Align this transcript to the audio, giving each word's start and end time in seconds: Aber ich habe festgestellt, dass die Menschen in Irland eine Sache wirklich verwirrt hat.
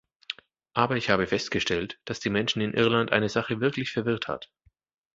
Aber 0.73 0.97
ich 0.97 1.11
habe 1.11 1.27
festgestellt, 1.27 1.99
dass 2.05 2.19
die 2.19 2.31
Menschen 2.31 2.59
in 2.59 2.73
Irland 2.73 3.11
eine 3.11 3.29
Sache 3.29 3.61
wirklich 3.61 3.91
verwirrt 3.91 4.27
hat. 4.27 4.49